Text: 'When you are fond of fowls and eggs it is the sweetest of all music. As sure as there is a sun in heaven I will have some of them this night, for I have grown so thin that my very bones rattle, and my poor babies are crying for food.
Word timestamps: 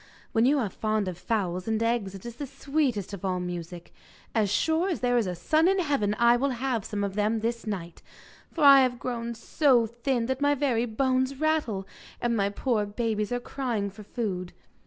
'When 0.31 0.47
you 0.47 0.57
are 0.57 0.71
fond 0.71 1.07
of 1.07 1.15
fowls 1.15 1.67
and 1.67 1.83
eggs 1.83 2.15
it 2.15 2.25
is 2.25 2.37
the 2.37 2.47
sweetest 2.47 3.13
of 3.13 3.23
all 3.23 3.39
music. 3.39 3.93
As 4.33 4.51
sure 4.51 4.89
as 4.89 5.01
there 5.01 5.15
is 5.15 5.27
a 5.27 5.35
sun 5.35 5.67
in 5.67 5.77
heaven 5.77 6.15
I 6.17 6.37
will 6.37 6.49
have 6.57 6.83
some 6.83 7.03
of 7.03 7.13
them 7.13 7.41
this 7.41 7.67
night, 7.67 8.01
for 8.51 8.63
I 8.63 8.79
have 8.81 8.97
grown 8.97 9.35
so 9.35 9.85
thin 9.85 10.25
that 10.25 10.41
my 10.41 10.55
very 10.55 10.87
bones 10.87 11.39
rattle, 11.39 11.87
and 12.19 12.35
my 12.35 12.49
poor 12.49 12.87
babies 12.87 13.31
are 13.31 13.39
crying 13.39 13.91
for 13.91 14.01
food. 14.01 14.53